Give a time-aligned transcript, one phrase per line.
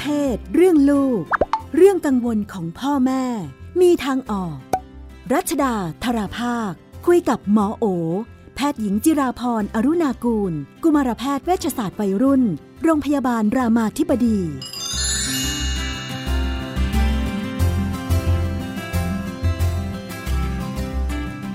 [0.00, 1.22] เพศ เรื่องลูก
[1.76, 3.24] เรื่องกังวลของพ่อแม่
[3.80, 4.56] มีทางออก
[5.32, 5.74] รัชดา
[6.04, 6.72] ธราภาค
[7.06, 7.84] คุยกับหมอโอ
[8.56, 10.52] แพทย์หญิงจิราพรอรุณากูล
[10.82, 12.42] กุมารแพทย์เวชศาสตร์วัยรุ่น
[12.82, 14.38] โรงพยาบาลรามาธิบดี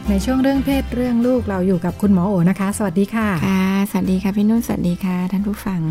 [0.10, 5.82] ในช่วงเรื่องเพศเรื่องลูกเราอยู่กับคุณหมอโอนะคะ สวัสดีค่ะ ค่ะ สวัสดีค่ะพี่นุ่น สวัสดีค่ะ ท่านผู้ฟัง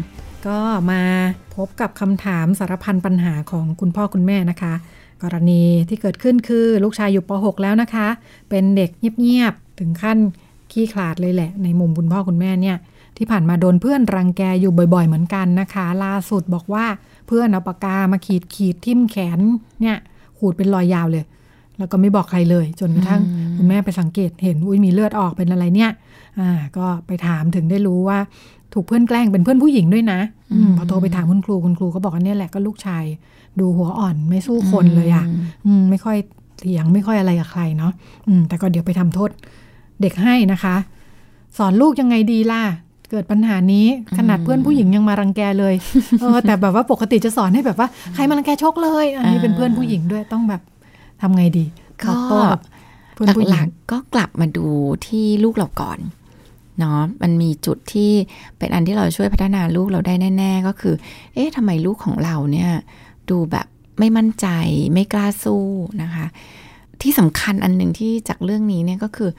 [0.47, 0.59] ก็
[0.91, 1.03] มา
[1.57, 4.75] พบกับคำถามสารพันปัญหาของคุณพ่อคุณแม่นะคะ
[5.23, 8.09] กรณีที่เกิดขึ้นคือลูกชายอยู่ป .6 แล้วนะคะ
[8.49, 10.19] เป็นเด็กเงียบๆ ถึงขั้น
[10.73, 12.77] ขี้ขลาดเลยแหละ ในมุมคุณพ่อคุณแม่เนี่ย
[13.17, 16.87] ที่ผ่านมาโดนเพื่อนรังแกอยู่บ่อย ๆ เหมือนกันนะคะ ล่าสุดบอกว่า
[17.27, 19.41] เพื่อนเอาปากกามาขีดขีดทิ่มแขน
[19.81, 19.97] เนี่ย
[20.39, 21.25] ขูดเป็นรอยยาวเลย
[21.79, 23.23] แล้วก็ไม่บอกใครเลย จนกระทั่ง
[23.57, 25.91] คุณแม่ไปสังเกตเห็นอุ้ยมีเลือดออกเป็นอะไรเนี่ย
[26.41, 28.19] อ่า ก็ไปถามถึงได้รู้ว่า
[28.79, 30.19] ถูกเพื่อนแกล้งเป็นเพื่อนผู้หญิงด้วยนะ
[30.53, 33.05] อมพอโทรไปถามคุณครูคุณครูก็บอกว่าเนี่ยแหละก็ลูกชาย
[33.61, 35.25] ดูหัวอ่อนไม่สู้คนเลยอะ่ะ
[35.67, 36.17] อืมไม่ค่อย
[36.59, 37.93] เถียงไม่ค่อยอะไรกับใครเนาะ
[38.29, 39.31] อืมแต่ก็เดี๋ยวไปทำโทษ
[40.01, 40.77] เด็กให้นะคะ
[41.59, 42.63] สอนลูกยังไงดีล่ะ
[43.11, 43.87] เกิดปัญหานี้
[44.19, 45.75] ขนาดเพื่อนผู้หญิงยังมารังแกเลย
[46.21, 50.63] เออแต่แบบว่าปกติจะสอนให้แบบว่าใครมารังแกชกเลย อันนี้เป็นเพื่อนผู้หญิงด้วยต้องแบบ
[51.21, 51.65] ทำไงดี
[52.05, 52.61] ก็ตอบโต้กับ
[53.15, 54.67] เพื่อนผู้หหญิลังกๆก็กลับมาดู
[55.07, 55.99] ที่ลูกเราก่อน
[56.79, 58.13] เนาะมันมีจุดที่
[58.59, 60.95] เป็นอันที่เราช่วยพัฒนาลูกเราได้แน่ ๆ ก็คือ
[61.35, 62.71] เอ๊ะทำไมลูกของเราเนี่ย
[63.31, 63.67] ดูแบบ
[63.99, 64.47] ไม่มั่นใจ
[64.93, 65.65] ไม่กล้าสู้
[66.03, 66.27] นะคะ
[67.03, 69.31] ที่สำคัญอันหนึ่งที่จากเรื่องนี้เนี่ยก็คือ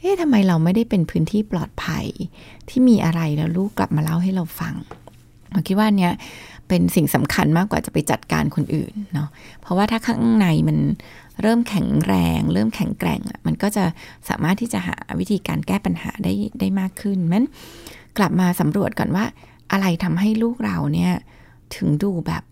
[0.00, 2.06] เอ๊ะทำไมเราไม่ได้เป็นพื้นที่ปลอดภัย
[2.68, 4.74] ที่มีอะไรแล้วลูกกลับมาเล่าให้เราฟัง
[5.50, 6.12] เราคิดว่าเนี่ย
[6.68, 9.28] เป็นสิ่งสำคัญมากกว่าจะไปจัดการคนอื่นเนาะ
[9.60, 10.78] เพราะว่าถ้าข้างในมัน
[11.42, 13.84] เริ่มแข็งแรง เริ่มแข็งแกร่งอะมันก็จะ
[14.28, 17.44] สามารถที่จะหาวิธีการแก้ปัญหาได้ได้มากขึ้นมัน
[18.18, 19.24] กลับมาสำรวจก่อนว่า
[19.72, 21.12] อะไรทำให้ลูกเราเนี่ย
[21.74, 22.42] ถึงดูแบบ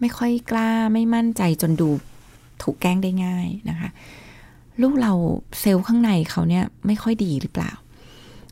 [0.00, 1.90] ไม่ค่อยกล้าไม่มั่นใจจนดู
[2.62, 3.90] ถูกแกล้งได้ง่ายนะคะ
[4.82, 5.12] ลูกเรา
[5.60, 7.72] เซลล์ข้างในเขาเนี่ยไม่ค่อยดีหรือเปล่า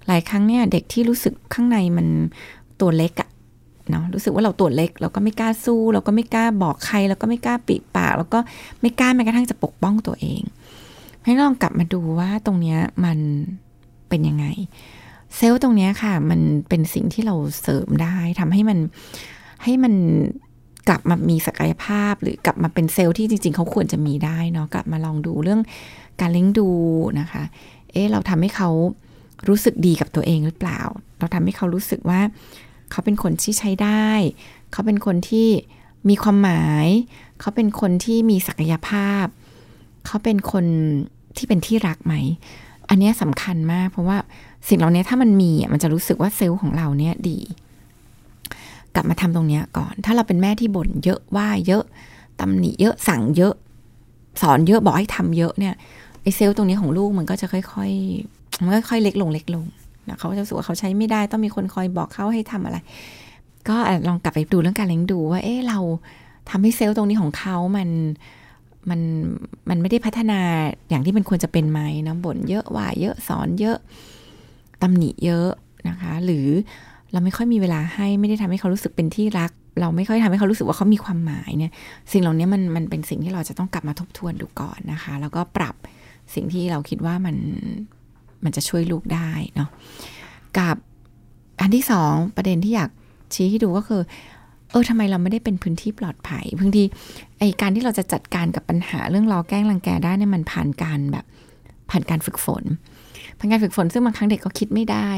[0.07, 2.07] หลายครั้งเนี่ยเด็กที่รู้สึกข้างในมัน
[2.81, 3.30] ตัวเล็กอะ
[3.91, 8.39] เนาะรู้สึกว่าเราตัวเล็กเราก็ไม่กล้าสู้เราก็ไม่กล้าบอกใครเราก็ไม่กล้าปิดปากแล้วก็
[8.81, 10.43] ไม่กล้าแม้กระทั่งจะปกป้องตัวเอง
[11.25, 13.19] ให้ลองกลับมาดูว่าตรงเนี้ยมัน
[14.09, 14.47] เป็นยังไง
[15.37, 18.79] เซลล์ตรงเนี้ยค่ะ มันเป็นสิ่งที่เราเสริมได้ทำให้มัน
[19.65, 19.95] ให้มัน
[20.89, 25.61] กลับมามีศักยภาพ หรือกลับมาเป็นเซลล์ที่จริง ๆ เขาควรจะมีได้เนาะกลับมาลองดูเรื่อง
[26.21, 26.69] การเลี้ยงดู
[27.21, 27.43] นะคะ
[27.93, 28.71] เอ๊ะเราทำให้เขา
[29.49, 30.81] รู้สึกดีกับตัวเองหรือเปล่า
[31.19, 32.21] เราทำให้เขารู้สึกว่า
[32.91, 34.09] เขาเป็นคนที่ใช้ได้
[34.73, 35.49] เขาเป็นคนที่
[36.09, 36.87] มีความหมาย
[37.41, 39.27] เขาเป็นคนที่มีศักยภาพ
[40.07, 40.65] เขาเป็นคน
[41.37, 42.15] ที่เป็นที่รักไหม
[42.89, 44.17] อันนี้สำคัญมาก เพราะว่า
[44.69, 47.39] สิ่งเหล่านี้ถ้ามันมีอะมันจะรู้สึกว่าเซลล์ของเราเนี่ยดี
[48.95, 51.85] กลับมาทำตรงเนี้ยก่อน ถ้าเราเป็นแม่ที่บ่นเยอะว่าเยอะ
[52.41, 53.55] ตำหนิเยอะสั่งเยอะ
[54.43, 55.75] สอนเยอะบอกให้ทำเยอะเนี่ย
[56.23, 59.65] ไอเซลล์ตรงนี้ของลูกมันก็จะค่อยๆมันก็ค่อยเล็กลงเล็กลง
[60.11, 62.77] นะเขาจะรู้สึกว่าเขาใช้ไม่ได้ต้องมีคนคอยบอกเขาให้ทำอะไร
[63.69, 63.77] ก็
[64.09, 65.79] ลองกลับไปดูเรื่องการเลี้ยงดูว่า เอ๊ะเรา
[66.51, 67.89] ทำให้เซลล์ตรงนี้ของเขามัน
[68.91, 69.01] มัน
[69.69, 70.41] มันไม่ได้พัฒนา
[70.89, 73.77] อย่างที่มันควรจะเป็นไหมนะบ่นเยอะว่าเยอะสอนเยอะ
[74.83, 75.49] ตำหนิเยอะ
[75.89, 76.47] นะคะ หรือ
[77.13, 79.51] เราไม่ค่อยมีเวลาให้ไม่ได้ทำให้เขารู้สึกเป็นที่รัก
[79.81, 81.73] เราไม่ค่อยทำให้เขารู้สึกว่าเขามีความหมายเนี่ย
[82.13, 85.75] สิ่งเหล่านี้มันมันเป็นสิ่งที่เราจะต้องกลับมาทบทวนดูก่อนนะคะ แล้วก็ปรับ
[86.35, 87.37] สิ่งที่เราคิดว่ามัน
[88.45, 89.69] มันจะช่วยลูกได้เนาะ
[90.59, 90.77] กับ
[91.61, 92.91] อันที่สองประเด็นที่อยาก
[93.35, 94.03] ชี้ให้ดูก็คือ
[94.71, 96.87] เออทำไมเราไม่ได้เป็นพื้นที่ปลอดภัยบางที่
[97.39, 101.25] ไอการที่เราจะจัดการกับปัญหาเรื่องล้อแกล้งรังแกได้เนี่ยมันผ่านการแบบ
[101.91, 102.65] ผ่านการฝึกฝน
[103.39, 105.09] ผ่านการฝึกฝนซึ่งบางครั้งเด็กก็คิดไม่ได้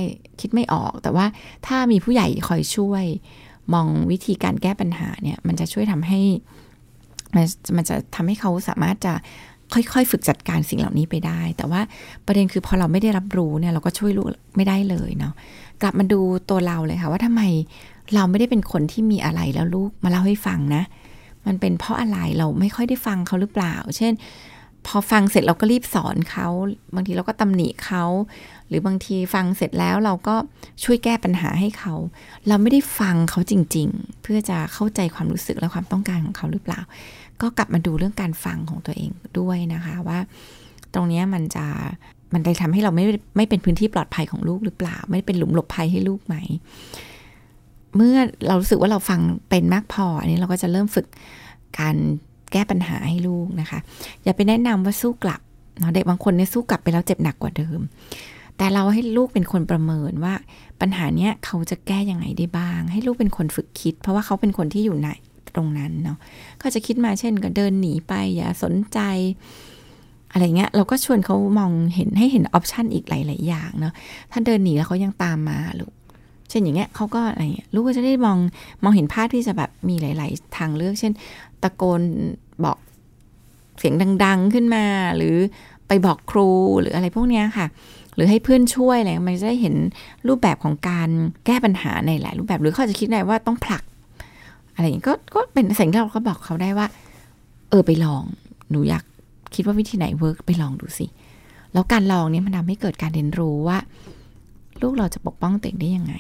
[0.41, 1.27] คิดไม่ออก แต่ว่า
[1.67, 3.05] ถ้ามีผู้ใหญ่คอยช่วย
[3.75, 6.21] มองวิธีการแก้ปัญหาเนี่ย มันจะช่วยทำให้
[7.35, 7.45] มัน
[7.77, 9.15] มันจะทำให้เขาสามารถจะ
[9.73, 11.81] ค่อยๆ ฝึกจัดการสิ่งเหล่านี้ไปได้ แต่ว่า
[12.27, 14.27] ประเด็นคือพอเราไม่ได้รับรู้เนี่ยเราก็ช่วยลูก
[14.57, 15.33] ไม่ได้เลยเนาะ
[15.83, 16.21] กลับมาดู
[16.51, 17.43] ตัวเราเลยค่ะ ว่าทำไม
[18.15, 20.83] เราไม่ได้เป็นคนที่มีอะไรแล้วลูกมาเล่าให้ฟังนะ
[21.47, 24.13] มันเป็นเพราะอะไรเราไม่ค่อยได้ฟังเขาหรือเปล่า เช่น
[24.87, 26.49] พอฟังเสร็จเราก็รีบสอนเขา
[26.95, 28.05] บางทีเราก็ตำหนิเขา
[28.69, 30.35] หรือบางทีฟังเสร็จแล้วเราก็
[30.85, 31.95] ช่วยแก้ปัญหาให้เขา
[32.49, 36.81] เราไม่ได้ฟังเขาจริง ๆ เพื่อจะเข้าใจความรู้สึกและความต้องการของเขาหรือเปล่า
[37.41, 40.19] ก็กลับมาดูเรื่องการฟังของตัวเองด้วยนะคะว่า
[40.95, 41.67] ตรงนี้มันจะ
[42.35, 43.05] มันจะทำให้เราไม่
[43.37, 46.37] ไม่เป็นพื้นที่ปลอดภัยของลูกหรือเปล่า ไม่เป็นหลุมหลบภัยให้ลูกไหม
[47.97, 51.07] เมื่อเรารู้สึกว่าเราฟังเป็นมากพออันนี้เราก็จะเริ่มฝึก
[51.79, 51.97] การ
[52.53, 53.79] แก้ปัญหาให้ลูกนะคะ
[54.23, 55.41] อย่าไปแนะนำว่าสู้กลับ
[55.79, 57.81] เนาะเด็กบางคนเนี่ยสู้กลับไปแล้วเจ็บหนักกว่าเดิม
[58.57, 60.35] แต่เราให้ลูกเป็นคนประเมินว่า
[60.81, 65.09] ปัญหาเนี้ยเขาจะแก้ยังไงได้บ้าง ให้ลูกเป็นคนฝึกคิด เพราะว่าเขาเป็นคนที่อยู่ใน
[65.57, 66.19] ตรงนั้นเนาะ
[66.63, 68.99] ก็จะคิดมาเช่น ก็เดินหนีไปอย่าสนใจ
[70.33, 73.93] อะไรเงี้ยเราก็ชวนเขามองเห็นให้เห็นออปชันอีกหลาย ๆ อย่างเนาะ
[74.33, 75.93] ถ้าเดินหนีแล้วเขายังตามมาลูก
[76.49, 78.39] เช่นอย่างเงี้ยเขาก็อะไรเงี้ยลูกก็จะได้มอง
[78.83, 81.13] มองเห็นภาพที่จะแบบมีหลาย ๆ ทางเลือก เช่น
[81.63, 82.03] ตะโกน
[82.65, 82.77] บอก
[83.79, 83.95] เสียง
[84.25, 84.85] ดัง ๆขึ้นมา
[85.17, 85.37] หรือ
[85.89, 86.51] ไปบอกครู
[86.81, 87.67] หรืออะไรพวกนี้ค่ะ
[88.15, 89.75] หรือให้เพื่อนช่วยอะไรมันจะได้เห็น
[90.29, 91.09] รูปแบบของการ
[91.47, 93.83] แก้ปัญหาในหลายรูปแบบ หรือเขาจะคิดได้ว่าต้องผลัก
[94.75, 96.87] อะไรอย่างนี้ก็ก็เป็นสิ่งที่เราก็บอกเขาได้ว่า
[97.71, 98.23] เออไปลอง
[98.71, 99.05] หนูอยาก
[99.55, 101.07] คิดว่าวิธีไหนเวิร์กไปลองดูสิ
[101.73, 103.79] แล้วการลองเนี้ยมันทำให้เกิดการเรียนรู้ว่า
[104.83, 106.15] ลูกเราจะปกป้องตัวเองได้ยังไง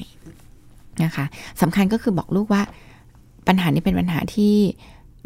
[1.04, 1.24] นะคะ
[1.60, 2.62] สำคัญก็คือบอกลูกว่า
[3.48, 4.54] ปัญหานี้เป็นปัญหาที่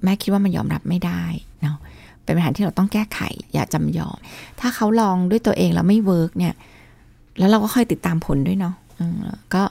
[0.04, 1.22] แม่คิดว่ามันยอมรับไม่ได้
[1.62, 1.76] เนาะ
[2.24, 3.20] เป็นปัญหาที่เราต้องแก้ไข
[3.54, 4.16] อย่าจำยอม
[4.60, 6.54] ถ้าเขาลองด้วยตัวเองแล้วไม่ work เนี่ย
[7.38, 8.74] แล้วเราก็ค่อยติดตามผลด้วยเนาะ
[9.54, 9.62] ก็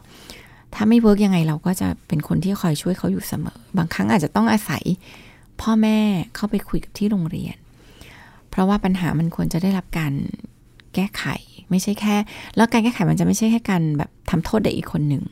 [0.76, 4.84] ถ้าไม่ work ยังไงเราก็จะเป็นคนที่คอยช่วยเขาอยู่เสมอ บางครั้งอาจจะต้องอาศัย
[5.62, 5.98] พ่อแม่
[6.36, 7.58] เข้าไปคุยกับที่โรงเรียน
[8.50, 10.14] เพราะว่าปัญหามันควรจะได้รับการ
[10.96, 11.26] แก้ไข
[11.70, 12.16] ไม่ใช่แค่
[12.56, 15.24] แล้วการแก้ไขมันจะไม่ใช่แค่การแบบทำโทษเด็กอีกคนหนึ่ง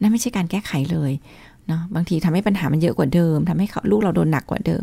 [0.00, 1.12] นั่นไม่ใช่การแก้ไขเลย
[1.68, 4.82] เนาะบางทีทำให้ปัญหามันเยอะกว่าเดิมทำให้ลูกเราโดนหนักกว่าเดิม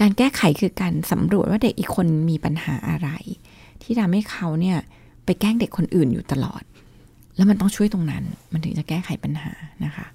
[0.00, 3.08] การแก้ไขคือการสำรวจว่าเด็กอีกคนมีปัญหาอะไร
[3.82, 4.78] ที่ทำให้เขาเนี่ย
[5.24, 6.62] ไปแกล้งเด็กคนอื่นอยู่ตลอด
[7.36, 8.22] แล้วมันต้องช่วยตรงนั้น
[8.52, 9.52] มันถึงจะแก้ไขปัญหา
[9.84, 10.06] นะคะ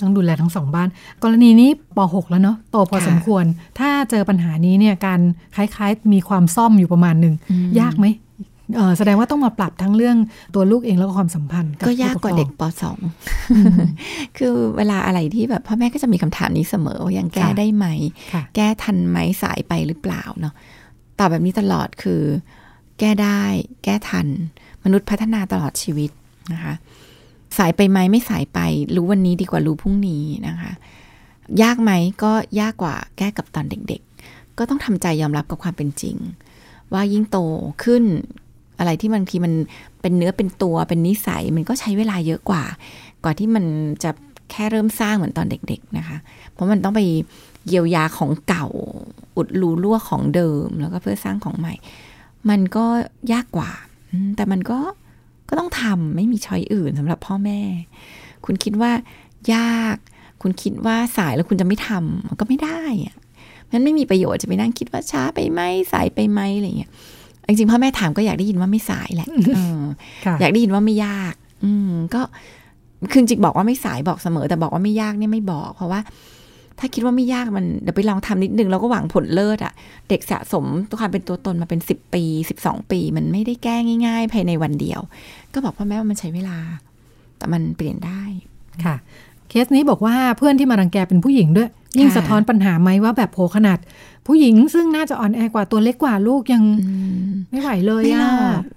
[0.00, 0.88] ต้องดูแลทั้งสองบ้าน
[1.22, 3.44] กรณีนี้ป .6 แล้วเนาะโตพอสมควร
[3.78, 5.20] ถ้าเจอปัญหานี้เนี่ยการ
[5.56, 7.34] คล้ายๆ มีความซ่อมอยู่ประมาณหนึ่ง
[7.80, 8.06] ยากไหม
[8.98, 10.16] แสดงว่าต้องมาปรับทั้งเรื่อง
[10.54, 12.62] ตัวลูกเองแล้วก็ความสัมพันธ์ก็ยากกว่าเด็กป
[13.50, 17.86] .2 คือเวลาอะไรที่แบบพ่อแม่ก็จะมีคำถามนี้เสมอว่ายังแก้ได้ไหม
[18.56, 20.54] แก้ทันไหมสายไปหรือเปล่าเนาะ
[21.18, 22.22] ตอบแบบนี้ตลอดคือ
[22.98, 23.42] แก้ได้
[23.84, 24.26] แก้ทัน
[24.84, 26.10] มนุษย์พัฒนาตลอดชีวิต
[26.52, 26.74] นะคะ
[27.58, 28.58] สายไปไหมไม่สายไป
[28.94, 30.72] รู้วันนี้ดีกว่ารู้พรุ่งนี้นะคะ
[31.62, 31.90] ยากไหม
[32.22, 36.16] ก็ยากกว่าแก้กับตอนเด็ก ๆ ก็ต้องทำใจยอมรับกับความเป็นจริง
[36.92, 37.38] ว่ายิ่งโต
[37.84, 38.04] ขึ้น
[38.80, 39.52] อะไรที่มันทีมัน
[40.02, 42.64] เป็นเนื้อเป็นตัวเป็นนิสัยมันก็ใช้เวลาเยอะกว่า
[43.24, 43.64] กว่าที่มัน
[44.02, 44.10] จะ
[44.50, 46.16] แค่เริ่มสร้างเหมือนตอนเด็ก ๆนะคะ
[46.52, 47.00] เพราะมันต้องไป
[47.68, 48.66] เยียวยาของเก่า
[49.36, 51.74] อุดรูรั่วของเดิมแล้วก็เพื่อสร้างของใหม่
[52.50, 52.84] มันก็
[53.32, 53.70] ยากกว่า
[54.36, 54.78] แต่มันก็
[55.48, 57.60] ก็ต้องทำไม่มีช้อยอื่นสำหรับพ่อแม่
[58.44, 58.92] คุณคิดว่า
[59.54, 59.96] ยาก
[60.42, 63.16] คุณคิดว่าสายแล้วคุณจะไม่ทำมันก็ไม่ได้อะ
[63.70, 65.60] มันไม่มีประโยชน์จะไปนั่งคิดว่าช้าไปไหม
[65.92, 66.90] สายไปไหมอะไรเงี้ย
[67.48, 69.28] จริงๆพ่อแม่ถามก็อยากได้ยินว่าไม่สายแหละ
[70.40, 71.34] อยากได้ยินว่าไม่ยาก
[71.64, 72.22] อืมก็
[73.10, 76.00] คือจริงบอกว่าไม่สายบอกเสมอ แต่บอกว่าไม่ยากเนี่ยไม่บอก เพราะว่า
[76.78, 79.72] ถ้าคิดว่าไม่ยากมันเดี๋ยวไปลองทำนิดนึงแล้วก็หวังผลเลิศอะ่ะ
[80.08, 83.76] เด็กสะสมตัวความเป็นตัวตนมาเป็นสิบปีสิบสองปี มันไม่ได้แก้
[84.06, 85.00] ง่าย ๆ ภายในวันเดียว
[85.52, 86.58] ก็บอกพ่อแม่ว่ามันใช้เวลา
[87.38, 88.22] แต่มันเปลี่ยนได้
[88.84, 88.96] ค่ะ
[89.48, 93.78] เคสนี้บอกว่าเพื่อนที่มารังแกเป็นผู้หญิงด้วย ยิ่งสะท้อนปัญหาไหมว่าแบบโผขนาด
[94.26, 96.62] ผู้หญิงซึ่งน่าจะอ่อนแอกว่าตัวเล็กกว่าลูกยัง
[97.50, 98.30] ไม่ไหวเลยอะ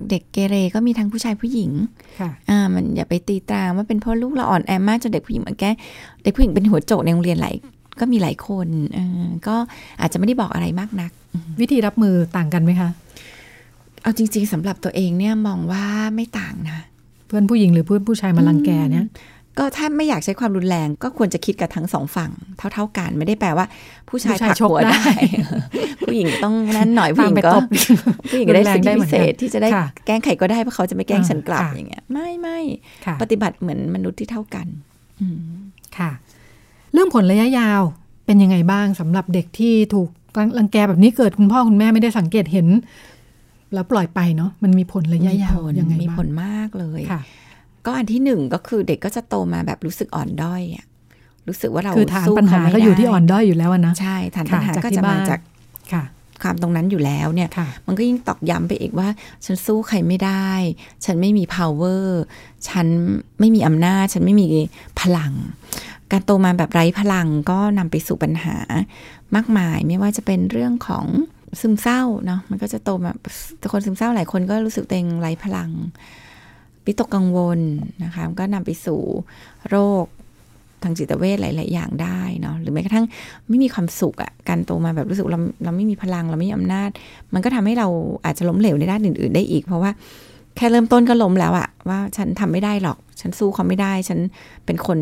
[0.09, 1.71] เด็กเกเรก็มีทั้งผู้ชายผู้หญิง
[2.19, 5.65] ค่ะอ่ามันอย่าไปตีตราว่าเป็นเพราะลูกเราอ่อนแอมากจนเด็กผู้หญิงเหมือนแก
[6.23, 7.55] เด็กผู้หญิงเป็นหัวโจกในโรงเรียนหลาย
[7.99, 8.67] ก็มีหลายคน
[8.97, 8.99] อ
[9.47, 9.55] ก็
[10.01, 11.11] อาจจะไม่ได้บอกอะไรมากนัก
[11.59, 12.89] วิธีรับมือต่างกันไหมคะ
[14.01, 15.85] เอาจริง ๆสำหรับตัวเองเนี่ยมองว่า
[16.15, 16.79] ไม่ต่างนะ
[17.27, 19.05] เพื่อนผู้หญิงหรือเพื่อนผู้ชายมาลังแกเนี่ย
[19.57, 22.31] ก็ถ้าไม่อยากใช้ความรุนแรงก็ควรจะคิดกับทั้งสองฝั่ง
[22.73, 23.65] เท่า ๆกันไม่ได้แปลว่า
[24.09, 25.03] ผู้ชายผักหัวได้
[26.05, 27.51] ผู้หญิงต้องนั่นหน่อยผู้หญิงก็
[28.29, 29.69] ผู้หญิงได้สิทธิพิเศษที่จะได้
[30.05, 32.59] แกล้งใครก็ได้เพราะเขาจะไม่แกล้งฉันกลับอย่างเงี้ย ไม่ไม่
[33.21, 34.67] ปฏิบัติเหมือนมนุษย์ที่เท่ากัน
[35.97, 36.11] ค่ะ
[36.93, 37.81] เรื่องผลระยะยาว
[38.25, 40.09] เป็นยังไงบ้างสำหรับเด็กที่ถูก
[40.57, 42.67] รังแกแบบนี้เกิดคุณพ่อคุณแม่ไม่ได้สังเกตเห็น
[43.73, 47.21] แล้วปล่อยไปเนาะมันมีผลระยะยาวยังไงมีผลมากเลยค่ะ
[47.85, 50.85] ก็อันที่หนึ่งก็คือเด็กก็จะโตมาแบบรู้สึกอ่อนด้อยอะ
[51.47, 55.39] รู้สึกว่าเราคือฐานปัญหาก็อยู่ที่อ่อนด้อยอยู่แล้วนะใช่ฐานปัญหาก็จะมาจาก
[56.43, 57.49] ความตรงนั้นอยู่แล้วเนี่ย
[57.87, 59.07] มันก็ยิ่งตอกย้ำไปอีกว่า
[59.45, 60.49] ฉันสู้ใครไม่ได้
[61.05, 62.05] ฉันไม่มี power
[62.69, 62.87] ฉัน
[63.39, 64.47] ไม่มีอำนาจ ฉันไม่มี
[64.99, 65.33] พลัง
[66.11, 68.57] การโตมาแบบไร้พลังก็นำไปสู่ปัญหา
[69.35, 71.05] มากมาย ไม่ว่าจะเป็นเรื่องของ
[71.59, 73.11] ซึมเศร้าเนาะ มันก็จะโตมา
[73.59, 75.69] แต่คนซึมเศร้าหลายคนก็รู้สึกตัวเองไร้พลัง
[76.85, 77.59] วิตกกังวล
[78.03, 79.01] นะคะก็นำไปสู่
[79.69, 80.05] โรค
[80.83, 83.05] ทางจิตเวชหลาย ๆ อย่างได้เนาะหรือแม้กระทั่ง
[83.49, 86.89] ไม่มีความสุขอะ่ะการโตมาแบบรู้สึกเราเราไม่มีพลังเราไม่มีอำนาจ
[87.33, 87.87] มันก็ทำให้เรา
[88.25, 89.91] อาจจะล้มเหลวในด้านอื่น ๆ ได้อีก เพราะว่า
[90.55, 94.19] แค่เริ่มต้นก็ล้มแล้วอะว่าฉันทำไม่ได้หรอก ฉันสู้เขาไม่ได้ ฉัน
[94.65, 94.99] เป็นคน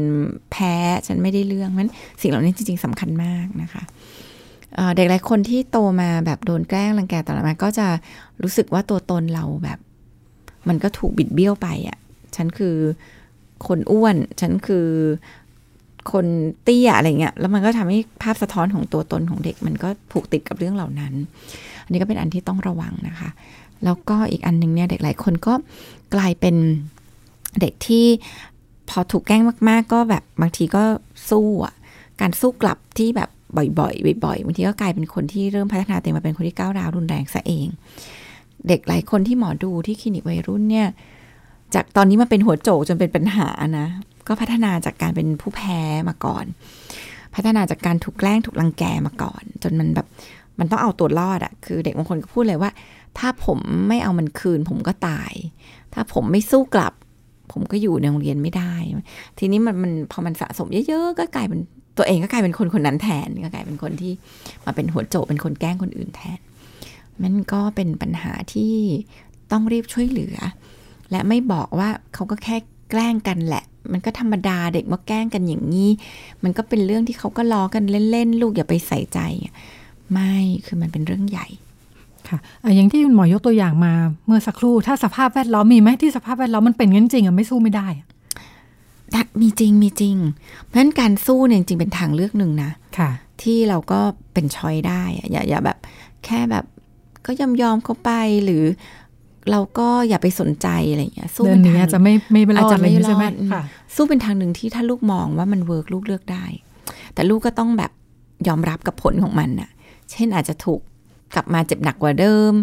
[0.52, 0.76] แพ้
[1.08, 3.84] ฉันไม่ได้เรื่องนั้นสิ่งเหล่านี้จริง ๆสำคัญมากนะคะ
[4.96, 7.88] เด็กหลายคนที่โตมาแบบโดนแกล้งรังแกต่อดมาก็จะ
[8.44, 9.80] รู้สึกว่าตัวตนเราแบบ
[10.68, 11.98] มันก็ถูกบิดเบี้ยวไปอะ่ะ
[12.36, 12.76] ฉันคือ
[13.68, 14.88] คนอ้วน ฉันคือ
[16.12, 16.26] คน
[16.64, 21.14] เตี้ยอะไรเงี้ย แล้วมันก็ทำให้ภาพสะท้อนของตัวตนของเด็ก มันก็ผูกติดกับเรื่องเหล่านั้น
[21.84, 23.30] อันนี้ก็เป็นอันที่ต้องระวังนะคะ
[23.86, 25.54] แล้วก็อีกอันหนึ่งเนี่ยเด็กหลายคนก็
[26.16, 26.56] กลายเป็น
[27.60, 28.06] เด็กที่
[28.90, 30.84] พอถูกแกล้งมากๆ ก็แบบบางทีก็
[31.30, 31.76] สู้อะ
[32.22, 37.68] การสู้กลับที่แบบบ่อยๆ บ่อยๆ บางทีก็กลายเป็นคนที่เริ่มพัฒนาตัวเองมาเป็นคนที่ก้าวร้าวรุนแรงซะเอง
[38.68, 40.88] เด็กหลายคนที่หมอดูที่คลินิกวัยรุ่นเนี่ย
[41.76, 43.48] จากตอนนี้มาเป็นหัวโจกจนเป็นปัญหา
[43.80, 43.88] นะ
[44.28, 46.46] ก็พัฒนาจากการเป็นผู้แพ้มาก่อน
[47.36, 50.08] พัฒนาจากการถูกแกล้งถูกรังแกมาก่อน จนมันแบบ
[50.60, 52.72] มันต้องเอาตัวรอดอะคือเด็กบางคนก็พูดเลยว่า
[53.18, 55.32] ถ้าผมไม่เอามันคืน ผมก็ตาย
[55.94, 56.94] ถ้าผมไม่สู้กลับ
[57.52, 58.74] ผมก็อยู่ในโรงเรียนไม่ได้
[59.40, 61.60] ทีนี้มันมันพอมันสะสมเยอะๆก็กลายเป็น
[61.98, 64.14] ตัวเองก็กลายเป็นคนคนนั้นแทนก็กลายเป็นคนที่
[64.66, 66.40] มาเป็นหัวโจกเป็นคนแกล้งคนอื่นแทน
[67.24, 68.74] มันก็เป็นปัญหาที่
[69.52, 70.36] ต้องรีบช่วยเหลือ
[71.12, 72.58] และไม่บอกว่าเขาก็แค่
[72.90, 75.90] แกล้งกันแหละ มันก็ธรรมดาเด็กมาแกล้งกันอย่างนี้
[76.44, 79.20] มันก็เป็นเรื่องที่เขาก็ล้อกันเล่นๆ ลูกอย่าไปใส่ใจ
[80.12, 80.34] ไม่
[80.66, 81.48] คือมันเป็นเรื่องใหญ่
[82.30, 82.40] ค่ะ
[82.76, 83.94] อย่างที่คุณหมอยกตัวอย่างมา
[84.26, 88.08] เมื่อสักครู่ ถ้าสภาพแวดล้อมมีไหมที่สภาพแวดล้อมมันเป็นงั้นจริงอะไม่สู้ไม่ได้อะ
[89.42, 90.16] มีจริงมีจริง
[90.66, 93.10] เพราะฉะนั้นการสู้เนี่ยจริงเป็นทางเลือกหนึ่งนะค่ะ
[93.42, 94.00] ที่เราก็
[94.34, 95.78] เป็นช้อยได้อะอย่าอย่าแบบ
[96.26, 96.66] แค่แบบ
[97.26, 98.12] ก็ยอมยอมเขาไป
[98.46, 98.64] หรือ
[99.52, 103.64] เราก็อย่าไปสนใจอะไรอย่างเงี้ยสู้เดิเป็นนหนีทางอาจจะไม่ไม่รออาจดจะอะไรอไม่ย่างนี้รใช่ไหมอดอืมค่ะ
[103.96, 106.46] สู้เป็นทางหนึ่งที่ถ้าลูกมองว่ามันเวิร์กลูกเลือกได้
[107.14, 107.92] แต่ลูกก็ต้องแบบ
[108.48, 109.70] ยอมรับกับผลของมันน่ะ
[110.12, 110.82] เช่นอาจจะถูก
[111.36, 112.54] กลับมาเจ็บหนักกว่าเดิม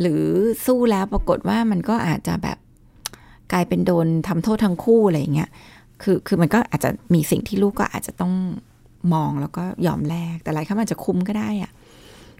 [0.00, 0.22] หรือ
[0.66, 2.58] สู้แล้วปรากฏว่ามันก็อาจจะแบบ
[3.52, 5.50] กลายเป็นโดนทำโทษทั้งคู่อะไรอย่างเงี้ย
[6.02, 8.32] คือคือมันก็อาจจะมีสิ่งที่ลูกก็อาจจะต้อง
[9.14, 11.70] มองแล้วก็ยอมแลกแต่หลายครั้งมันอาจจะคุ้มก็ได้อะ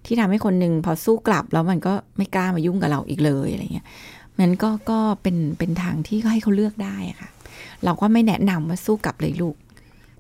[0.07, 3.87] ที่ทำให้คนหนึ่งพอสู้กลับแล้วมันก็ไม่กล้ามายุ่งกับเราอีกเลยอะไรเงี้ย
[4.41, 7.31] มันก็ก็เป็นเป็นทางที่ก็ให้เขาเลือกได้ค่ะ
[7.85, 9.57] เราก็ไม่แนะนำว่าสู้กลับเลยลูก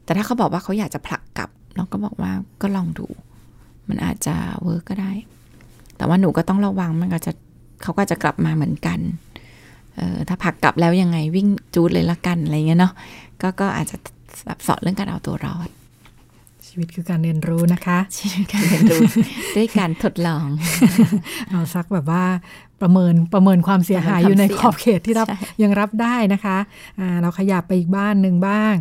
[0.05, 2.33] แต่ถ้าเขาบอกว่าเขาอยากจะผลักกลับ เราก็บอกว่า
[2.63, 3.07] ก็ลองดู
[3.89, 5.13] มันอาจจะเวิร์กก็ได้
[5.97, 7.33] แต่ว่าหนูก็ต้องระวังมันก็จะ
[7.83, 8.99] เขาก็จะกลับมาเหมือนกัน
[9.97, 12.93] เออถ้าผลักกลับแล้วยังไงวิ่งจูดเลยละกันอะไรเงี้ยเนาะ
[13.43, 13.97] ก็ก็อาจจะ
[14.67, 15.69] สอนเรื่องการเอาตัวรอด
[16.71, 19.03] ชีวิตคือการเรียนรู้นะคะ ชีวิตการเรียนรู้
[19.57, 20.47] ด้วยการทดลอง
[21.49, 22.25] เอาสักแบบว่า
[22.81, 26.59] ประเมินประเมินความเสียหายอยู่ในขอบเขตที่รับใช่ยังรับได้นะคะ
[26.99, 28.75] อ่าเราขยับไปอีกบ้านหนึ่งบ้าง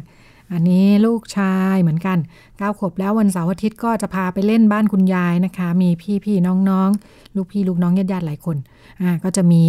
[0.53, 2.17] อันนี้ลูกชายเหมือนกัน
[2.58, 8.58] เก้าขวบแล้ววันเสาร์อาทิตย์ก็จะพาไปเล่นบ้านคุณยายนะคะ มีพี่พี่น้องน้องๆลูกพี่ลูกน้องญาติญาติๆหลายคน
[9.01, 9.63] อ่าก็จะมี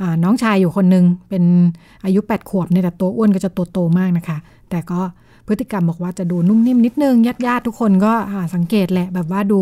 [0.00, 1.44] อ่าน้องชายอยู่คนหนึ่งเป็น
[2.04, 4.38] อายุ 8 ขวบเนี่ยแต่ตัวอ้วนก็จะตัวโตมากนะคะ
[4.70, 5.00] แต่ก็
[5.48, 9.60] พฤติกรรมบอกว่าจะดูนุ่มนิ่มนิดนึงญาติญาติๆทุกคนก็อ่าสังเกตแหละแบบว่าดู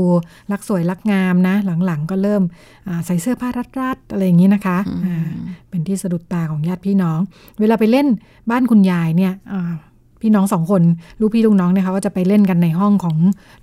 [0.52, 1.54] รักสวยรักงามนะ
[1.86, 2.42] หลังๆ ก็เริ่ม
[2.88, 3.48] อ่าใส่เสื้อผ้า
[3.80, 5.28] รัดๆอะไรอย่างนี้นะคะอ่า
[5.70, 7.18] เป็นที่สะดุดตาของญาติพี่น้อง
[7.60, 8.06] เวลาไปเล่น
[8.50, 9.72] บ้านคุณยายเนี่ยอ่า
[10.20, 10.82] พี่น้องสองคน
[11.20, 13.16] ลูกพี่ลูกน้องเนี่ยเขาก็จะไปเล่นกันในห้องของ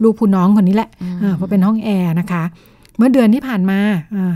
[0.04, 0.90] ลูกผู้น้องคนนี้แหละ
[1.24, 2.44] อ่าเพราะเป็นห้องแอร์นะคะ
[2.98, 3.80] เมื่อเดือนที่ผ่านมา
[4.16, 4.36] อ่า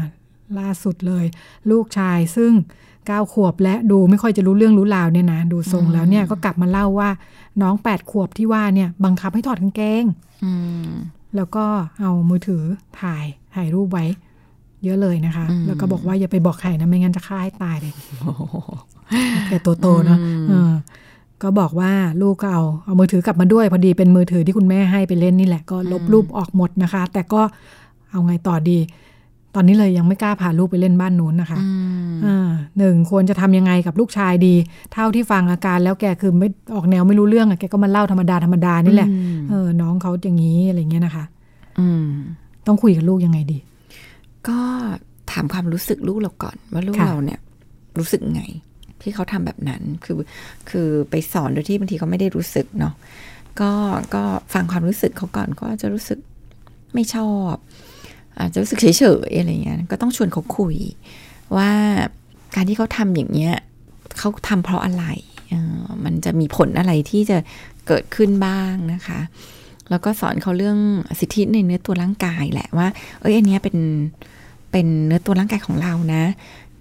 [0.59, 1.25] ล่าสุดเลย
[1.71, 2.51] ลูกชายซึ่ง
[3.07, 7.09] เก้าขวบและดูไม่ค่อยจะรู้เรื่องรู้ราวเนี่ยนะ ดูทรงแล้วเนี่ยก็กลับมาเล่าว่า
[7.61, 10.03] น้องแปดขวบที่ว่าเนี่ยบังคับให้ถอดกางเกง
[10.45, 10.51] อื
[10.87, 10.91] ม
[11.35, 11.65] แล้วก็
[12.01, 12.63] เอามือถือ
[13.01, 14.05] ถ่ายถ่ายรูปไว้
[14.83, 17.93] เยอะเลยนะคะอืมแล้วก็บอกว่าอย่าไปบอกใครนะไม่งั้นจะฆ่าให้ตายเลย
[19.49, 20.19] แกตัวโตเนาะ
[20.49, 20.73] เออ
[21.41, 21.91] ก็บอกว่า
[22.21, 27.41] ลูกก็เอาเอามือถือกลับมาด้วย พอดีเป็นมือถือที่คุณแม่ให้ไปเล่นนี่แหละก็ลบรูปออกหมดนะคะ แต่ก็
[28.11, 28.77] เอาไงต่อดี
[29.55, 31.71] ตอนนี้เลยยังไม่กล้าพาลูกไปเล่นบ้านนู้นนะคะอื
[32.11, 34.53] มอ่าหนึ่งควรจะทำยังไงกับลูกชายดี
[34.93, 41.25] เท่าที่ฟังอาการแล้วแกคือไม่ออกแนวไม่รู้เรื่องอะแกก็มาเล่าธรรมดาธรรมดานี่แหละอืมเออน้องเขาอย่างนี้อะไรเงี้ยนะคะ
[41.79, 42.05] อืม
[42.67, 43.57] ต้องคุยกับลูกยังไงดี
[44.47, 44.59] ก็
[45.31, 47.39] ถามความรู้สึกลูกเราก่อน ว่าลูกค่ะเราเนี่ย
[47.99, 48.43] รู้สึกไง
[49.01, 50.15] ที่เขาทำแบบนั้นคือ
[50.69, 52.93] คือไปสอนโดยที่บางทีเขาไม่ได้รู้สึกเนาะ
[53.61, 53.71] ก็
[54.15, 56.19] ก็ฟังความรู้สึกเขาก่อนก็จะรู้สึก
[56.93, 57.55] ไม่ชอบ
[58.39, 58.85] อาจจะรู้สึกเฉ
[59.27, 60.75] ยๆอะไรเงี้ยก็ต้องชวนเขาคุย
[61.55, 61.69] ว่า
[62.55, 63.53] การที่เขาทำอย่างเงี้ย
[64.19, 65.05] เขาทำเพราะอะไร
[66.05, 67.37] มันจะมีผลอะไรที่จะ
[67.87, 69.19] เกิดขึ้นบ้างนะคะ
[69.89, 70.77] แล้วก็สอนเขาเรื่อง
[71.19, 72.87] สิทธิในเนื้อตัวร่างกายแหละว่า
[73.21, 73.77] เอ้ยอันเนี้ยเป็น
[74.71, 76.23] เป็นเนื้อตัวร่างกายของเรานะ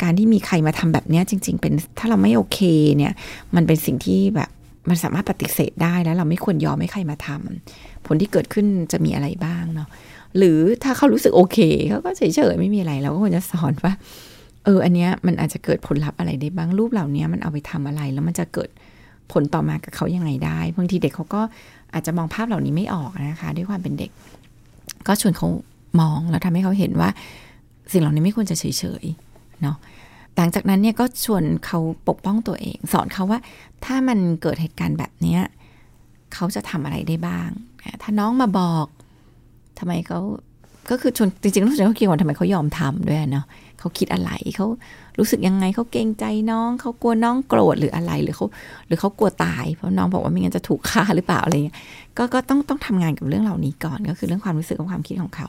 [0.02, 2.58] การที่มีใครมาทำแบบเนี้ยจริง ๆ เป็นถ้าเราไม่โอเค
[2.96, 3.12] เนี่ย
[3.54, 4.50] มันเป็นสิ่งที่แบบ
[4.88, 9.88] มันสามารถปฏิเสธได้แล้วเราไม่ควรยอมให้ใครมาทำผลที่เกิดขึ้นจะมีอะไรบ้างเนาะ
[10.38, 11.58] หรือถ้าเขารู้สึกโอเค
[11.88, 12.22] เขาก็เฉ
[12.52, 13.92] ยๆไม่มีอะไรเราก็ควรจะสอนว่า
[14.64, 18.70] เออ อันเนี้ยมันอาจจะเกิดผลลัพธ์อะไรได้บ้างรูปเหล่านี้มันเอาไปทำอะไร แล้วมันจะเกิด
[19.32, 21.42] ผลต่อมากับเขายังไงได้บางทีเด็กเขาก็
[21.94, 24.10] อาจจะมองภาพเหล่านี้ไม่ออกนะคะ ด้วยความเป็นเด็ก
[25.06, 25.48] ก็ชวนเขา
[26.00, 27.10] มองแล้วทำให้เขาเห็นว่า
[27.92, 28.64] สิ่งเหล่านี้ไม่ควรจะเฉ
[29.02, 29.76] ยๆเนาะ
[30.36, 33.40] หลังจากนั้นเนี่ยก็ชวนเขาปกป้องตัวเอง สอนเขาว่า
[33.84, 35.40] ถ้ามันเกิดเหตุการณ์แบบเนี้ย
[36.34, 37.50] เขาจะทำอะไรได้บ้าง
[38.02, 38.86] ถ้าน้องมาบอก
[39.84, 40.20] ทำไมเขา
[40.90, 43.44] ก็คือชนจริงๆต้องสนเขาคิดก่อนทำไมเขายอมทำด้วยเนาะ
[43.78, 44.66] เขาคิดอะไรเขา
[45.18, 48.46] รู้สึกยังไงเขาเกรงใจน้องเขากลัวน้องโกรธหรืออะไรหรือเขา
[48.86, 51.76] หรือเขากลัวตายเพราะน้องบอกว่าไม่งั้นจะถูกฆ่าหรือเปล่าอะไรเงี้ย
[52.18, 55.46] ก็ก็ต้องต้องทำงานกับเรื่องเหล่านี้ก่อนก็คือเรื่องความรู้สึกกับความคิดของเขา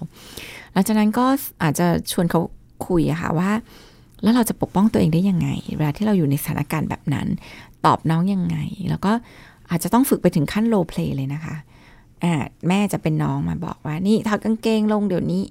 [0.73, 1.25] หลังจากนั้นก็
[1.63, 2.41] อาจจะชวนเขา
[2.87, 3.51] คุยอะค่ะว่า
[4.23, 7.27] แล้วเราจะปกป้องตัวเองได้ยังไง เวลาที่เราอยู่ในสถานการณ์แบบนั้น
[7.85, 8.57] ตอบน้องยังไง
[8.89, 9.11] แล้วก็
[9.71, 11.55] อาจจะต้องฝึกไปถึงขั้นโลเพลเลยนะคะ
[12.67, 15.43] แม่จะเป็นน้องมาบอกว่า นี่ถอดกางเกงลงเดี๋ยวนี้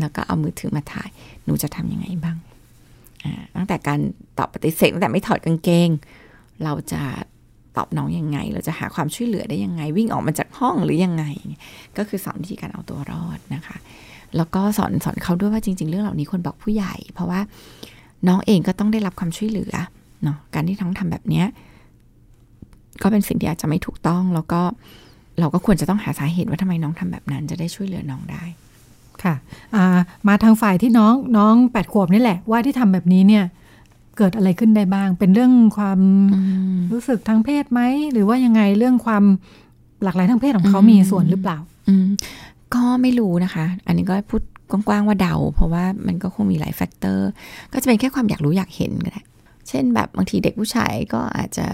[0.00, 1.08] แล้วก็เอามือถือมาถ่าย
[1.44, 2.36] หนูจะทำยังไงบ้าง
[3.56, 4.00] ตั้งแต่การ
[4.38, 5.88] ตอบปฏิเสธตั้งแต่ไม่ถอดกางเกง
[6.64, 7.02] เราจะ
[7.76, 11.24] ตอบน้องยังไง เราจะหาความช่วยเหลือได้ยังไง วิ่งออกมาจากห้องหรือยังไง
[11.96, 13.76] ก็คือสอนวิธีการเอาตัวรอดนะคะ
[14.36, 17.40] แล้วก็สอนสอนเขาด้วยว่าจริง ๆ เรื่องเหล่านี้คนบอกผู้ใหญ่ เพราะว่า
[18.28, 19.74] น้องเองก็ต้องได้รับความช่วยเหลือ
[20.22, 21.46] เนาะการที่ท้องทำแบบเนี้ย
[23.02, 24.60] ก็เป็นสิ่งที่อาจจะไม่ถูกต้องแล้วก็
[25.40, 28.44] เราก็ควรจะต้องหาสาเหตุว่าทำไมน้องทำแบบนั้น จะได้ช่วยเหลือน้องได้
[29.22, 29.34] ค่ะ
[30.28, 33.44] มาทางฝ่ายที่น้องน้องแปดขวบนี่แหละ ว่าที่ทำแบบนี้เนี่ย
[34.16, 36.00] เกิดอะไรขึ้นได้บ้าง เป็นเรื่องความ
[36.92, 37.80] รู้สึกทางเพศไหม
[38.12, 39.24] หรือว่ายังไงเรื่องความ
[40.04, 41.58] หลากหลายทางเพศของเขามีส่วนหรือเปล่า
[41.88, 41.94] อื
[42.74, 47.28] ก็ไม่รู้นะคะ อันนี้ก็พูดกว้างๆว่าเดา เพราะว่ามันก็คงมีหลายแฟกเตอร์
[47.72, 49.22] ก็จะเป็นแค่ความอยากรู้อยากเห็นก็ได้
[49.68, 51.66] เช่นแบบบางทีเด็กผู้ชายก็อาจจะ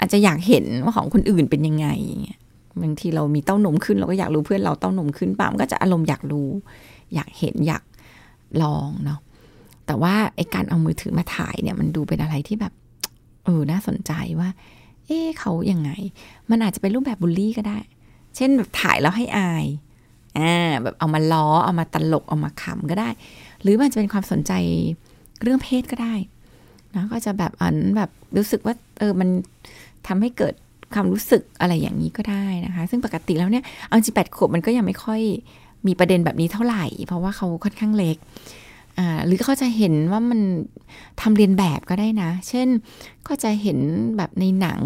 [0.00, 1.88] อาจจะอยากเห็นว่าของคนอื่นเป็นยังไง
[2.82, 6.48] บางทีเรามีเต้านมขึ้นเราก็อยากรู้เพื่อนเราเต้านมขึ้นปามก็จะอารมณ์อยากรู้
[7.14, 7.82] อยากเห็นอยาก
[8.62, 9.20] ลองเนาะ
[9.86, 12.72] แต่ว่าไอการเอามือถือมาถ่ายเนี่ยมันดูเป็นอะไรที่แบบ
[13.44, 14.48] เออน่าสนใจว่า
[15.06, 15.90] เอ๊เขายังไง
[16.50, 17.78] มันอาจจะเป็นรูปแบบบูลลี่ก็ได้
[18.36, 19.64] เช่นแบบถ่ายแล้วให้อาย
[20.38, 23.08] อ่าแบบเอามาล้อเอามาตลกเอามาขำก็ได้
[23.62, 24.52] หรือมันจะเป็นความสนใจ
[25.42, 26.14] เรื่องเพศก็ได้
[26.94, 29.28] นะก็จะแบบอันแบบรู้สึกว่าเออมัน
[30.06, 30.54] ทำให้เกิด
[30.94, 35.20] ความรู้สึกอะไรอย่างนี้ก็ได้นะคะ ซึ่งปกติแล้วเนี่ยเอาจริงแปดขวบมันก็ยังไม่ค่อย
[35.86, 38.16] มีประเด็นแบบนี้เท่าไหร่ เพราะว่าเขาค่อนข้างเล็ก
[38.98, 40.40] อ่าหรือเขาจะเห็นว่ามัน
[41.20, 42.68] ทำเรียนแบบก็ได้นะ เช่น
[43.28, 43.78] ก็จะเห็น
[44.16, 44.80] แบบในหนัง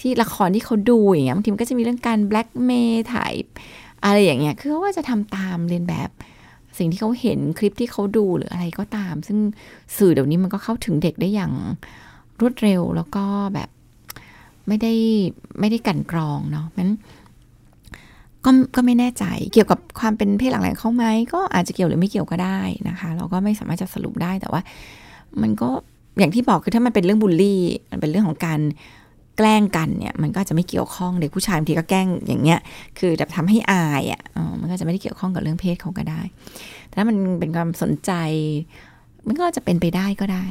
[0.00, 3.34] ที่ละครที่เขาดูอย่างเงี้ยบางทีมันก็จะมีเรื่องการแบล็กเมย์ถ่าย
[4.04, 6.10] อะไรอย่างเงี้ยคือเขาว่าจะทำตามเรียนแบบ
[6.78, 9.38] สิ่งที่เขาเห็นคลิปที่เขาดูหรืออะไรก็ตาม ซึ่ง
[9.96, 11.52] สื่อเดี๋ยวนี้มันก็เข้าถึงเด็กได้อย่าง
[12.40, 13.68] รวดเร็วแล้วก็แบบ
[14.68, 14.92] ไม่ได้
[15.60, 16.88] ไม่ได้กันกรองเนาะมัน
[18.44, 24.60] ก็ก็ไม่แน่ใจเกี่ยวกับความเป็นเพศหลากหลายเขาไหมก็อาจจะเกี่ยวหรือไม่เกี่ยวก็ได้นะคะ เราก็ไม่สามารถจะสรุปได้แต่ว่า
[25.42, 25.68] มันก็
[26.18, 28.60] อย่างที่บอกคือถ้ามันเป็นเรื่องบูลลี่มันเป็นเรื่องของการ
[29.36, 32.60] แกล้งกันเนี่ยมันก็จะไม่เกี่ยวข้องเด็กผู้ชายบางทีก็แกล้งอย่างเงี้ย
[32.98, 34.22] คือแบบทำให้อายอะ่ะ
[34.60, 36.20] มันก็จะไม่ได้เกี่ยวข้องกับเรื่องเพศเขาก็ได้
[36.86, 38.12] แต่ถ้ามันเป็นความสนใจ
[39.26, 40.46] มันก็จะเป็นไปได้ก็ได้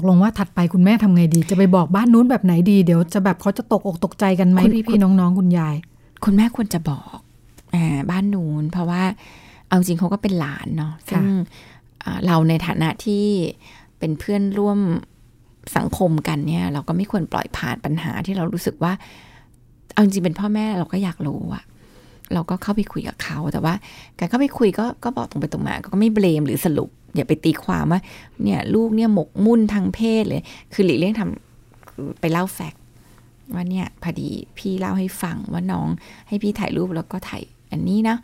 [0.00, 5.76] กลงว่าถัดไปคุณแม่ทำไงดี จะไปบอกบ้านนู้นแบบไหนดี เดี๋ยวจะแบบเขาจะตกอกตกใจกันไหมพี่พี่น้องๆคุณยาย
[6.24, 7.16] คุณแม่ควรจะบอก
[7.74, 9.02] อ่าบ้านนู้นเพราะว่า
[9.66, 11.24] เอาจริงเขาก็เป็นหลานเนาะซึ่ง
[12.26, 13.24] เราในฐานะที่
[13.98, 14.78] เป็นเพื่อนร่วม
[15.76, 18.92] สังคมกันเนี่ย เราก็ไม่ควรปล่อยผ่านปัญหาที่เรารู้สึกว่า
[19.92, 21.64] เอาจริงเป็นพ่อแม่เราก็อยากรู้อะ
[22.34, 23.74] เราก็เข้าไปคุยกับเขา แต่ว่า
[24.18, 28.00] การเข้าไปคุยก็ก็บอกตรงไปตรงมา ก็ไม่เบลมหรือสรุป อย่าไปตีความว่า
[28.42, 32.82] เนี่ยลูกเนี่ยหมกมุ่นทางเพศเลย คือหลีกเลี่ยงทำไปเล่าแฟกต์
[33.54, 35.88] ว่าเนี่ยพอดีพี่เล่าให้ฟังว่าน้อง
[36.28, 38.16] ให้พี่ถ่ายรูปแล้วก็ถ่ายอันนี้นะ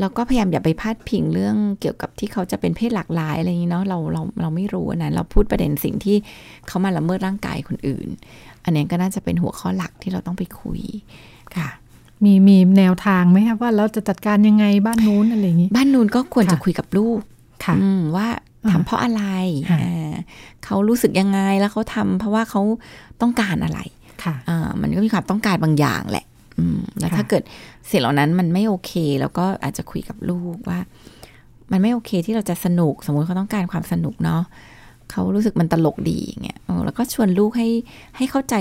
[0.00, 6.16] แล้วก็พยายามอย่าไปพาดพิงเรื่องเกี่ยวกับที่เขาจะเป็นเพศหลากหลายอะไรอย่างนี้เนาะเราเราเราไม่รู้นะเราพูดประเด็นสิ่งที่
[6.66, 8.08] เขามาละเมิดร่างกายคนอื่น
[8.64, 10.80] อันนี้ก็น่าจะเป็นหัวข้อหลักที่เราต้องไปคุย
[11.56, 11.68] ค่ะ
[12.24, 17.18] มีมีแนวทางไหมครับว่าเราจะจัดการยังไงบ้านนู้นอะไรอย่างนี้ บ้านนู้นก็ควรจะคุยกับลูก
[18.16, 18.28] ว่า
[18.70, 19.22] ทำเพราะอะไร
[20.64, 22.60] เขารู้สึกยังไงแล้วเขาทำเพราะว่าเขา
[23.20, 23.80] ต้องการอะไร
[24.80, 26.26] มันก็มีความต้องการบางอย่างแหละ
[27.00, 27.42] แล้วถ้าเกิด
[27.90, 30.80] สิ่งเหล่านั้นมันไม่โอเค แล้วก็อาจจะคุยกับลูกว่า
[31.70, 34.42] มันไม่โอเคที่เราจะสนุกสมมุติเขาต้องการความสนุกเนาะ
[35.10, 37.68] เขารู้สึกมันตลกดีอย่างเงี้ยแล้วก็ชวนลูกให้
[38.16, 38.54] ให้เข้าใจ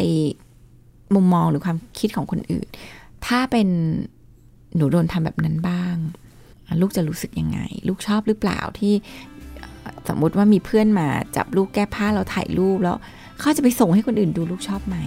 [1.16, 2.68] มุมมองหรือความคิดของคนอื่น
[3.28, 3.68] ถ้าเป็น
[4.76, 5.96] หนูโดนทำแบบนั้นบ้าง
[6.82, 8.94] ลูกจะรู้สึกยังไง ลูกชอบหรือเปล่าที่
[10.08, 12.98] สมมุติว่ามีเพื่อนมาจับลูกแก้ผ้าเราถ่ายรูปแล้ว
[13.40, 14.98] เขาจะไปส่งให้คนอื่นดูลูกชอบไหม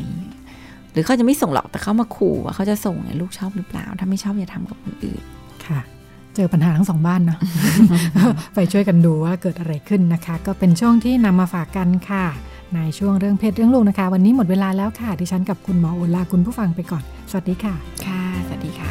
[0.93, 5.23] หรือเขาจะไม่ส่งหรอกแต่เขามาขู่ว่าเขาจะส่งลูกชอบหรือเปล่า ถ้าไม่ชอบอย่าทำกับคนอื่น
[5.67, 5.81] ค่ะ
[6.35, 7.39] เจอปัญหาทั้งสองบ้านเนาะ
[8.55, 12.25] ไปช่วยกันดูว่าเกิดอะไรขึ้นนะคะ ก็เป็นช่วงที่นำมาฝากกันค่ะ
[12.75, 17.75] ในช่วงเรื่องเพศเรื่องลูกนะคะ วันนี้หมดเวลาแล้วค่ะดิฉันกับคุณหมอโอลาคุณผู้ฟังไปก่อน สวัสดีค่ะ
[18.07, 18.91] ค่ะ สวัสดีค่ะ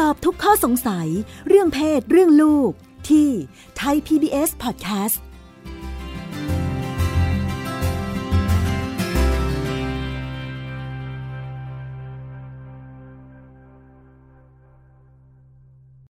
[0.00, 1.06] ตอบทุกข้อสงสัย
[1.48, 2.70] เรื่องเพศเรื่องลูก
[3.08, 3.28] ที่
[3.80, 5.16] Thai PBS Podcast